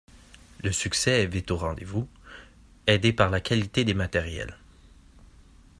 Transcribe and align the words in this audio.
Le 0.63 0.71
succès 0.71 1.21
est 1.21 1.25
vite 1.27 1.51
au 1.51 1.57
rendez-vous, 1.57 2.09
aidé 2.87 3.13
par 3.13 3.29
la 3.29 3.39
qualité 3.39 3.85
des 3.85 3.93
matériels. 3.93 4.57